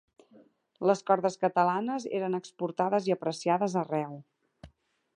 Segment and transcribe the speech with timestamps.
[0.89, 4.21] Les cordes catalanes eren exportades i apreciades arreu.